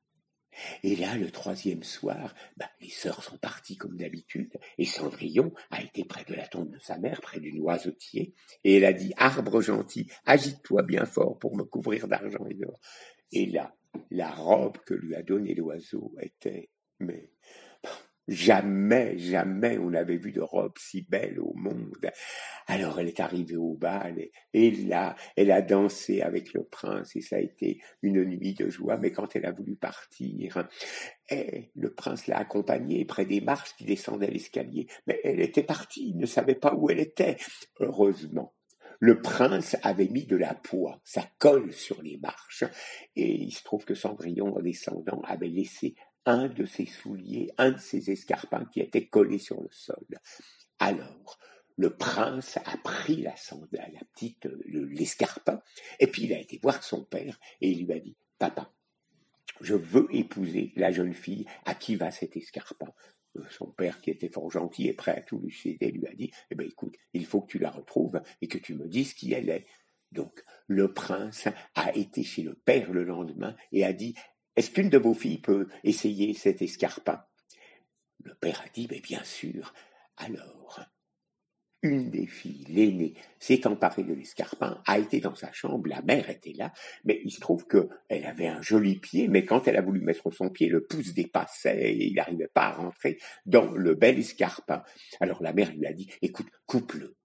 Et 0.83 0.95
là, 0.95 1.15
le 1.15 1.31
troisième 1.31 1.83
soir, 1.83 2.35
bah, 2.57 2.69
les 2.81 2.89
sœurs 2.89 3.23
sont 3.23 3.37
parties 3.37 3.77
comme 3.77 3.95
d'habitude, 3.95 4.51
et 4.77 4.85
Cendrillon 4.85 5.53
a 5.69 5.81
été 5.81 6.03
près 6.03 6.25
de 6.25 6.33
la 6.33 6.47
tombe 6.47 6.71
de 6.71 6.79
sa 6.79 6.97
mère, 6.97 7.21
près 7.21 7.39
du 7.39 7.53
noisetier, 7.53 8.33
et 8.63 8.77
elle 8.77 8.85
a 8.85 8.93
dit, 8.93 9.13
arbre 9.17 9.61
gentil, 9.61 10.11
agite-toi 10.25 10.83
bien 10.83 11.05
fort 11.05 11.37
pour 11.37 11.55
me 11.55 11.63
couvrir 11.63 12.07
d'argent 12.07 12.45
et 12.49 12.55
d'or. 12.55 12.79
Et 13.31 13.45
là, 13.45 13.73
la 14.09 14.29
robe 14.29 14.77
que 14.85 14.93
lui 14.93 15.15
a 15.15 15.23
donnée 15.23 15.55
l'oiseau 15.55 16.13
était, 16.21 16.69
mais 16.99 17.29
jamais, 18.27 19.17
jamais 19.17 19.77
on 19.77 19.89
n'avait 19.89 20.17
vu 20.17 20.31
de 20.31 20.41
robe 20.41 20.77
si 20.77 21.01
belle 21.01 21.39
au 21.39 21.53
monde. 21.55 22.11
Alors 22.67 22.99
elle 22.99 23.07
est 23.07 23.19
arrivée 23.19 23.57
au 23.57 23.73
bal 23.73 24.23
et, 24.53 24.71
là, 24.71 25.15
elle 25.35 25.51
a 25.51 25.61
dansé 25.61 26.21
avec 26.21 26.53
le 26.53 26.63
prince 26.63 27.15
et 27.15 27.21
ça 27.21 27.37
a 27.37 27.39
été 27.39 27.81
une 28.01 28.23
nuit 28.23 28.53
de 28.53 28.69
joie. 28.69 28.97
Mais 28.97 29.11
quand 29.11 29.35
elle 29.35 29.45
a 29.45 29.51
voulu 29.51 29.75
partir, 29.75 30.69
et 31.29 31.71
le 31.75 31.93
prince 31.93 32.27
l'a 32.27 32.37
accompagnée 32.37 33.05
près 33.05 33.25
des 33.25 33.41
marches 33.41 33.75
qui 33.75 33.85
descendaient 33.85 34.31
l'escalier. 34.31 34.87
Mais 35.07 35.19
elle 35.23 35.41
était 35.41 35.63
partie, 35.63 36.09
il 36.09 36.17
ne 36.17 36.25
savait 36.25 36.55
pas 36.55 36.73
où 36.73 36.89
elle 36.89 36.99
était. 36.99 37.37
Heureusement, 37.79 38.53
le 39.01 39.19
prince 39.19 39.75
avait 39.81 40.07
mis 40.07 40.27
de 40.27 40.35
la 40.35 40.53
poix, 40.53 41.01
sa 41.03 41.23
colle 41.39 41.73
sur 41.73 42.03
les 42.03 42.17
marches, 42.17 42.63
et 43.15 43.33
il 43.33 43.51
se 43.51 43.63
trouve 43.63 43.83
que 43.83 43.95
Cendrillon, 43.95 44.55
en 44.55 44.61
descendant, 44.61 45.21
avait 45.23 45.47
laissé 45.47 45.95
un 46.27 46.47
de 46.47 46.65
ses 46.65 46.85
souliers, 46.85 47.49
un 47.57 47.71
de 47.71 47.79
ses 47.79 48.11
escarpins 48.11 48.65
qui 48.65 48.79
était 48.79 49.07
collé 49.07 49.39
sur 49.39 49.59
le 49.59 49.71
sol. 49.71 50.05
Alors, 50.77 51.39
le 51.77 51.97
prince 51.97 52.57
a 52.57 52.77
pris 52.83 53.23
la 53.23 53.33
la 53.71 54.05
petite, 54.13 54.47
l'escarpin, 54.65 55.63
et 55.99 56.05
puis 56.05 56.25
il 56.25 56.33
a 56.33 56.39
été 56.39 56.59
voir 56.61 56.83
son 56.83 57.03
père 57.03 57.39
et 57.59 57.71
il 57.71 57.87
lui 57.87 57.93
a 57.93 57.99
dit, 57.99 58.15
papa, 58.37 58.71
je 59.61 59.73
veux 59.73 60.07
épouser 60.11 60.73
la 60.75 60.91
jeune 60.91 61.15
fille 61.15 61.47
à 61.65 61.73
qui 61.73 61.95
va 61.95 62.11
cet 62.11 62.37
escarpin? 62.37 62.93
Euh, 63.37 63.43
son 63.49 63.67
père, 63.67 64.01
qui 64.01 64.09
était 64.09 64.29
fort 64.29 64.51
gentil 64.51 64.87
et 64.87 64.93
prêt 64.93 65.15
à 65.17 65.21
tout 65.21 65.39
lui 65.39 65.53
céder, 65.53 65.91
lui 65.91 66.07
a 66.07 66.13
dit 66.13 66.31
Eh 66.49 66.55
bien, 66.55 66.67
écoute, 66.67 66.95
il 67.13 67.25
faut 67.25 67.41
que 67.41 67.51
tu 67.51 67.59
la 67.59 67.71
retrouves 67.71 68.21
et 68.41 68.47
que 68.47 68.57
tu 68.57 68.75
me 68.75 68.87
dises 68.87 69.13
qui 69.13 69.33
elle 69.33 69.49
est. 69.49 69.65
Donc, 70.11 70.43
le 70.67 70.93
prince 70.93 71.47
a 71.75 71.95
été 71.95 72.23
chez 72.23 72.43
le 72.43 72.55
père 72.55 72.91
le 72.91 73.03
lendemain 73.03 73.55
et 73.71 73.85
a 73.85 73.93
dit 73.93 74.15
Est-ce 74.55 74.71
qu'une 74.71 74.89
de 74.89 74.97
vos 74.97 75.13
filles 75.13 75.39
peut 75.39 75.67
essayer 75.83 76.33
cet 76.33 76.61
escarpin? 76.61 77.23
Le 78.23 78.35
père 78.35 78.61
a 78.61 78.69
dit 78.69 78.87
Mais 78.89 78.99
bien 78.99 79.23
sûr. 79.23 79.73
Alors, 80.17 80.81
une 81.83 82.09
des 82.09 82.27
filles, 82.27 82.65
l'aînée, 82.69 83.13
s'est 83.39 83.65
emparée 83.65 84.03
de 84.03 84.13
l'escarpin, 84.13 84.81
a 84.85 84.99
été 84.99 85.19
dans 85.19 85.35
sa 85.35 85.51
chambre, 85.51 85.87
la 85.87 86.01
mère 86.01 86.29
était 86.29 86.53
là, 86.53 86.71
mais 87.05 87.21
il 87.23 87.31
se 87.31 87.39
trouve 87.39 87.65
qu'elle 87.67 88.25
avait 88.25 88.47
un 88.47 88.61
joli 88.61 88.99
pied, 88.99 89.27
mais 89.27 89.45
quand 89.45 89.67
elle 89.67 89.77
a 89.77 89.81
voulu 89.81 90.01
mettre 90.01 90.31
son 90.31 90.49
pied, 90.49 90.69
le 90.69 90.85
pouce 90.85 91.13
dépassait 91.13 91.91
et 91.91 92.05
il 92.07 92.15
n'arrivait 92.15 92.51
pas 92.53 92.67
à 92.67 92.71
rentrer 92.73 93.17
dans 93.45 93.71
le 93.71 93.95
bel 93.95 94.19
escarpin. 94.19 94.83
Alors 95.19 95.41
la 95.41 95.53
mère 95.53 95.73
lui 95.73 95.85
a 95.87 95.93
dit, 95.93 96.09
écoute, 96.21 96.47
coupe-le. 96.67 97.15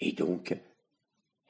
Et 0.00 0.12
donc, 0.12 0.54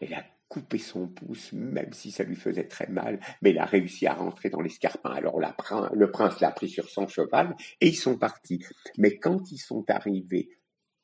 elle 0.01 0.15
a 0.15 0.25
coupé 0.49 0.79
son 0.79 1.09
pouce, 1.09 1.53
même 1.53 1.93
si 1.93 2.13
ça 2.13 2.23
lui 2.23 2.37
faisait 2.37 2.69
très 2.69 2.87
mal, 2.87 3.19
mais 3.43 3.51
elle 3.51 3.59
a 3.59 3.65
réussi 3.65 4.07
à 4.07 4.15
rentrer 4.15 4.51
dans 4.51 4.61
l'escarpin. 4.61 5.11
Alors 5.11 5.41
le 5.41 6.11
prince 6.11 6.41
l'a 6.41 6.53
pris 6.53 6.69
sur 6.69 6.89
son 6.89 7.09
cheval 7.09 7.57
et 7.81 7.89
ils 7.89 7.97
sont 7.97 8.17
partis. 8.17 8.63
Mais 8.97 9.19
quand 9.19 9.51
ils 9.51 9.59
sont 9.59 9.85
arrivés 9.89 10.49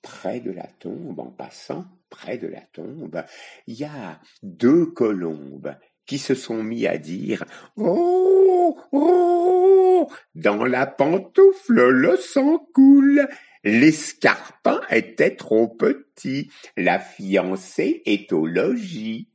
près 0.02 0.40
de 0.40 0.50
la 0.50 0.66
tombe, 0.66 1.20
en 1.20 1.30
passant 1.30 1.84
près 2.08 2.38
de 2.38 2.46
la 2.46 2.60
tombe, 2.60 3.24
il 3.66 3.74
y 3.74 3.84
a 3.84 4.20
deux 4.42 4.86
colombes 4.86 5.74
qui 6.06 6.18
se 6.18 6.34
sont 6.34 6.62
mis 6.62 6.86
à 6.86 6.98
dire 6.98 7.44
Oh, 7.76 8.78
oh, 8.92 10.10
dans 10.34 10.64
la 10.64 10.86
pantoufle 10.86 11.88
le 11.88 12.16
sang 12.16 12.66
coule. 12.74 13.28
L'escarpin 13.62 14.80
était 14.90 15.36
trop 15.36 15.68
petit, 15.68 16.50
la 16.76 16.98
fiancée 16.98 18.02
est 18.06 18.32
au 18.32 18.46
logis. 18.46 19.28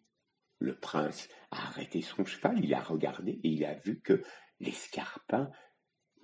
Le 0.59 0.75
prince 0.75 1.29
a 1.51 1.67
arrêté 1.67 2.01
son 2.01 2.25
cheval, 2.25 2.59
il 2.63 2.73
a 2.73 2.81
regardé 2.81 3.39
et 3.43 3.49
il 3.49 3.65
a 3.65 3.75
vu 3.75 4.01
que 4.01 4.21
l'escarpin 4.59 5.51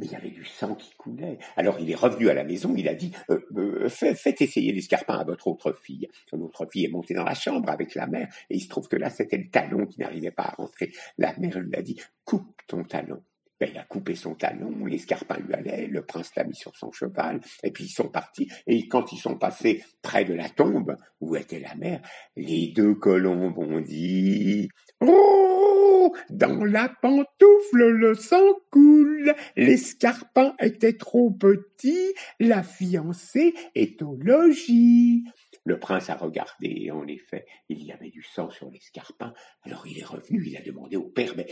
mais 0.02 0.08
il 0.08 0.12
y 0.14 0.16
avait 0.16 0.30
du 0.30 0.44
sang 0.44 0.74
qui 0.74 0.92
coulait. 0.98 1.38
Alors 1.56 1.80
il 1.80 1.90
est 1.92 1.96
revenu 1.96 2.30
à 2.30 2.34
la 2.34 2.44
maison, 2.44 2.74
il 2.76 2.90
a 2.90 2.96
dit 2.96 3.12
euh, 3.30 3.40
euh, 3.56 3.88
faites 3.88 4.42
essayer 4.42 4.74
l'escarpin 4.74 5.20
à 5.20 5.24
votre 5.24 5.48
autre 5.48 5.74
fille. 5.74 6.10
Son 6.28 6.42
autre 6.42 6.66
fille 6.70 6.86
est 6.86 6.92
montée 6.92 7.14
dans 7.14 7.24
la 7.24 7.36
chambre 7.36 7.70
avec 7.70 7.94
la 7.94 8.08
mère, 8.08 8.28
et 8.50 8.56
il 8.56 8.62
se 8.62 8.68
trouve 8.68 8.88
que 8.88 8.96
là 8.96 9.12
c'était 9.12 9.38
le 9.38 9.50
talon 9.50 9.86
qui 9.86 10.00
n'arrivait 10.00 10.32
pas 10.32 10.44
à 10.44 10.56
rentrer. 10.56 10.92
La 11.20 11.38
mère 11.38 11.60
lui 11.60 11.76
a 11.76 11.84
dit 11.84 12.02
coupe 12.26 12.62
ton 12.68 12.84
talon. 12.84 13.22
Ben, 13.60 13.70
il 13.72 13.78
a 13.78 13.84
coupé 13.84 14.16
son 14.16 14.34
talon, 14.34 14.86
l'escarpin 14.86 15.38
lui 15.38 15.54
allait, 15.54 15.86
le 15.86 16.04
prince 16.04 16.32
l'a 16.36 16.44
mis 16.46 16.56
sur 16.56 16.76
son 16.76 16.92
cheval, 16.92 17.42
et 17.62 17.70
puis 17.70 17.84
ils 17.84 17.90
sont 17.90 18.10
partis. 18.10 18.50
Et 18.66 18.88
quand 18.88 19.12
ils 19.12 19.20
sont 19.20 19.38
passés 19.38 19.84
près 20.02 20.26
de 20.26 20.34
la 20.34 20.50
tombe 20.50 20.98
où 21.20 21.36
était 21.36 21.60
la 21.60 21.76
mère, 21.76 22.02
les 22.36 22.74
deux 22.76 22.96
colombes 22.96 23.60
ont 23.60 23.80
dit 23.80 24.68
Oh 25.00 26.01
Dans 26.42 26.66
la 26.66 26.90
pantoufle 26.90 27.90
le 27.90 28.16
sang 28.16 28.56
coule, 28.72 29.36
l'escarpin 29.56 30.56
était 30.60 30.98
trop 30.98 31.30
petit, 31.30 32.16
la 32.40 32.64
fiancée 32.64 33.54
est 33.76 34.02
au 34.02 34.18
logis. 34.20 35.24
Le 35.64 35.80
prince 35.80 36.10
a 36.10 36.16
regardé 36.16 36.68
et 36.68 36.92
en 36.92 37.06
effet, 37.08 37.46
il 37.70 37.84
y 37.84 37.92
avait 37.92 38.10
du 38.10 38.24
sang 38.24 38.50
sur 38.50 38.72
l'escarpin. 38.72 39.34
Alors 39.64 39.86
il 39.86 40.00
est 40.00 40.06
revenu, 40.06 40.44
il 40.46 40.58
a 40.58 40.62
demandé 40.62 40.96
au 40.98 41.04
père, 41.04 41.34
mais 41.38 41.48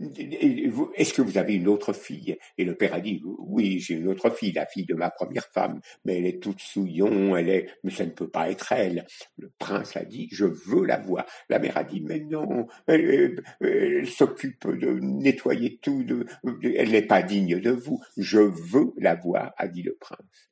est-ce 0.00 1.12
que 1.12 1.22
vous 1.22 1.36
avez 1.36 1.54
une 1.54 1.68
autre 1.68 1.92
fille? 1.92 2.38
Et 2.56 2.64
le 2.64 2.74
père 2.74 2.94
a 2.94 3.00
dit, 3.00 3.20
oui, 3.24 3.80
j'ai 3.80 3.94
une 3.94 4.08
autre 4.08 4.30
fille, 4.30 4.52
la 4.52 4.66
fille 4.66 4.86
de 4.86 4.94
ma 4.94 5.10
première 5.10 5.46
femme, 5.52 5.80
mais 6.04 6.18
elle 6.18 6.26
est 6.26 6.42
toute 6.42 6.60
souillon, 6.60 7.36
elle 7.36 7.50
est, 7.50 7.68
mais 7.84 7.90
ça 7.90 8.06
ne 8.06 8.10
peut 8.10 8.30
pas 8.30 8.50
être 8.50 8.72
elle. 8.72 9.06
Le 9.36 9.50
prince 9.58 9.96
a 9.96 10.04
dit, 10.04 10.28
je 10.32 10.46
veux 10.46 10.84
la 10.84 10.98
voir. 10.98 11.26
La 11.48 11.58
mère 11.58 11.76
a 11.76 11.84
dit, 11.84 12.00
mais 12.00 12.20
non, 12.20 12.66
elle, 12.86 13.42
s'occupe 14.06 14.68
de 14.68 14.98
nettoyer 15.00 15.78
tout, 15.78 16.04
elle 16.62 16.90
n'est 16.90 17.02
pas 17.02 17.22
digne 17.22 17.60
de 17.60 17.70
vous. 17.70 18.02
Je 18.16 18.38
veux 18.38 18.92
la 18.96 19.14
voir, 19.14 19.52
a 19.56 19.68
dit 19.68 19.82
le 19.82 19.96
prince. 20.00 20.51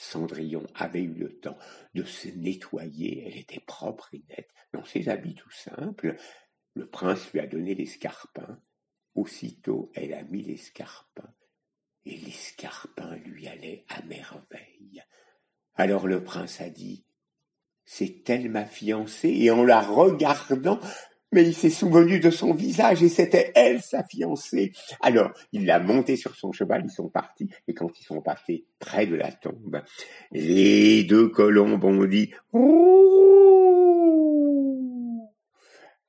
Cendrillon 0.00 0.66
avait 0.74 1.02
eu 1.02 1.12
le 1.12 1.38
temps 1.38 1.58
de 1.94 2.02
se 2.04 2.28
nettoyer, 2.28 3.26
elle 3.26 3.36
était 3.36 3.60
propre 3.60 4.08
et 4.14 4.24
nette, 4.30 4.48
dans 4.72 4.84
ses 4.84 5.08
habits 5.10 5.34
tout 5.34 5.50
simples. 5.50 6.16
Le 6.74 6.88
prince 6.88 7.30
lui 7.32 7.40
a 7.40 7.46
donné 7.46 7.74
l'escarpin. 7.74 8.60
Aussitôt, 9.14 9.92
elle 9.94 10.14
a 10.14 10.22
mis 10.22 10.42
l'escarpin, 10.42 11.34
et 12.06 12.16
l'escarpin 12.16 13.16
lui 13.16 13.46
allait 13.46 13.84
à 13.88 14.02
merveille. 14.02 15.02
Alors 15.74 16.06
le 16.06 16.24
prince 16.24 16.60
a 16.60 16.70
dit, 16.70 17.04
c'est 17.84 18.28
elle 18.30 18.48
ma 18.48 18.64
fiancée, 18.64 19.28
et 19.28 19.50
en 19.50 19.64
la 19.64 19.82
regardant, 19.82 20.80
mais 21.32 21.44
il 21.44 21.54
s'est 21.54 21.70
souvenu 21.70 22.20
de 22.20 22.30
son 22.30 22.54
visage 22.54 23.02
et 23.02 23.08
c'était 23.08 23.52
elle, 23.54 23.80
sa 23.82 24.04
fiancée. 24.04 24.72
Alors, 25.00 25.30
il 25.52 25.66
l'a 25.66 25.78
montée 25.78 26.16
sur 26.16 26.34
son 26.34 26.52
cheval, 26.52 26.82
ils 26.84 26.90
sont 26.90 27.08
partis, 27.08 27.48
et 27.68 27.74
quand 27.74 27.98
ils 27.98 28.04
sont 28.04 28.20
partis 28.20 28.64
près 28.78 29.06
de 29.06 29.14
la 29.14 29.30
tombe, 29.32 29.82
les 30.32 31.04
deux 31.04 31.28
colombes 31.28 31.84
ont 31.84 32.04
dit 32.04 32.30
oh 32.52 32.90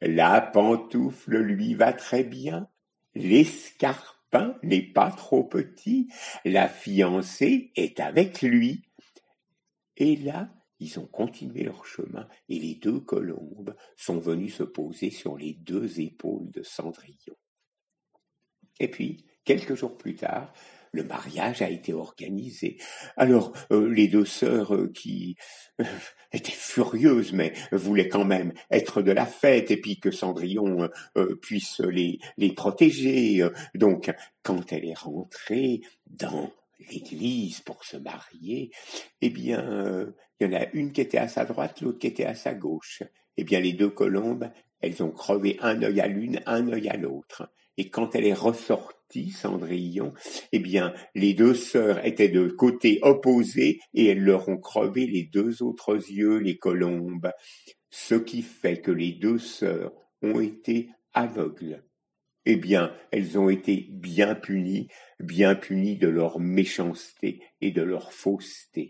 La 0.02 0.42
pantoufle 0.42 1.38
lui 1.38 1.76
va 1.76 1.94
très 1.94 2.24
bien, 2.24 2.68
l'escarpin 3.14 4.56
n'est 4.64 4.82
pas 4.82 5.12
trop 5.12 5.44
petit, 5.44 6.08
la 6.46 6.68
fiancée 6.68 7.72
est 7.76 8.00
avec 8.00 8.42
lui. 8.42 8.84
Et 9.98 10.16
là, 10.16 10.50
ils 10.82 11.00
ont 11.00 11.06
continué 11.06 11.64
leur 11.64 11.86
chemin 11.86 12.28
et 12.50 12.60
les 12.60 12.76
deux 12.76 13.00
colombes 13.00 13.76
sont 13.96 14.20
venues 14.20 14.50
se 14.50 14.64
poser 14.64 15.12
sur 15.12 15.38
les 15.38 15.54
deux 15.54 16.02
épaules 16.02 16.50
de 16.50 16.64
Cendrillon. 16.64 17.38
Et 18.80 18.90
puis, 18.90 19.26
quelques 19.46 19.76
jours 19.76 19.96
plus 19.96 20.16
tard, 20.16 20.52
le 20.92 21.04
mariage 21.04 21.62
a 21.62 21.70
été 21.70 21.94
organisé. 21.94 22.78
Alors, 23.16 23.54
euh, 23.72 23.88
les 23.88 24.08
deux 24.08 24.26
sœurs 24.26 24.74
euh, 24.74 24.92
qui 24.92 25.38
euh, 25.80 25.86
étaient 26.34 26.52
furieuses, 26.52 27.32
mais 27.32 27.54
voulaient 27.72 28.10
quand 28.10 28.26
même 28.26 28.52
être 28.72 29.04
de 29.04 29.12
la 29.12 29.28
fête, 29.28 29.70
et 29.70 29.78
puis 29.78 30.00
que 30.00 30.10
Cendrillon 30.10 30.90
puisse 31.42 31.80
les, 31.82 32.20
les 32.38 32.54
protéger. 32.54 33.48
donc, 33.76 34.12
quand 34.42 34.74
elle 34.74 34.86
est 34.86 34.98
rentrée 34.98 35.82
dans 36.08 36.52
l'église 36.92 37.62
pour 37.62 37.84
se 37.84 37.98
marier, 37.98 38.72
eh 39.22 39.30
bien, 39.30 39.60
euh, 39.70 40.12
il 40.40 40.48
y 40.48 40.50
en 40.50 40.60
a 40.60 40.66
une 40.74 40.92
qui 40.92 41.02
était 41.02 41.18
à 41.18 41.28
sa 41.28 41.46
droite, 41.46 41.82
l'autre 41.82 42.00
qui 42.00 42.08
était 42.08 42.26
à 42.26 42.36
sa 42.36 42.54
gauche. 42.54 43.04
Eh 43.38 43.44
bien, 43.44 43.60
les 43.60 43.74
deux 43.74 43.90
colombes, 43.90 44.50
elles 44.82 45.04
ont 45.04 45.12
crevé 45.12 45.58
un 45.62 45.82
œil 45.84 46.02
à 46.02 46.08
l'une, 46.08 46.42
un 46.46 46.68
œil 46.72 46.90
à 46.90 46.98
l'autre. 46.98 47.52
Et 47.78 47.90
quand 47.90 48.16
elle 48.16 48.26
est 48.26 48.34
ressortie 48.34 48.96
sorti, 49.12 49.32
Cendrillon, 49.32 50.14
eh 50.52 50.60
bien, 50.60 50.94
les 51.16 51.34
deux 51.34 51.54
sœurs 51.54 52.06
étaient 52.06 52.30
de 52.30 52.48
côtés 52.48 53.00
opposés 53.02 53.80
et 53.94 54.08
elles 54.08 54.24
leur 54.24 54.48
ont 54.50 54.58
crevé 54.58 55.06
les 55.06 55.24
deux 55.24 55.64
autres 55.64 55.96
yeux, 55.96 56.38
les 56.38 56.58
colombes, 56.58 57.32
ce 57.90 58.16
qui 58.16 58.42
fait 58.42 58.80
que 58.80 58.92
les 58.92 59.12
deux 59.12 59.38
sœurs 59.38 59.92
ont 60.22 60.40
été 60.40 60.90
aveugles. 61.14 61.84
Eh 62.46 62.56
bien, 62.56 62.96
elles 63.12 63.38
ont 63.40 63.50
été 63.50 63.88
bien 63.92 64.36
punies, 64.36 64.88
bien 65.20 65.56
punies 65.56 65.98
de 65.98 66.08
leur 66.08 66.40
méchanceté 66.40 67.42
et 67.62 67.72
de 67.72 67.82
leur 67.82 68.14
fausseté. 68.14 68.80